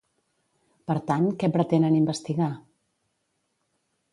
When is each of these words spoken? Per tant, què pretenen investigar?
Per 0.91 0.95
tant, 1.11 1.27
què 1.43 1.49
pretenen 1.57 1.99
investigar? 1.99 2.51